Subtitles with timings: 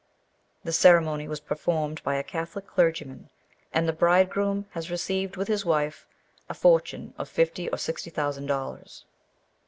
[0.63, 3.29] The ceremony was performed by a Catholic clergyman,
[3.71, 6.07] and the bridegroom has received with his wife
[6.49, 9.05] a fortune of fifty or sixty thousand dollars.'